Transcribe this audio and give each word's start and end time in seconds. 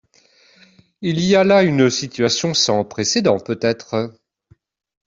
Il 1.01 1.19
y 1.23 1.35
a 1.35 1.43
là 1.43 1.61
une 1.61 1.91
situation 1.91 2.55
sans 2.55 2.83
précèdent 2.83 3.29
peut-être. 3.45 4.11